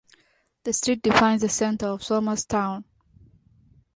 [0.63, 2.85] The street defines the centre of Somers Town.